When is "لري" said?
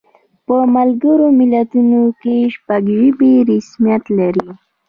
4.19-4.47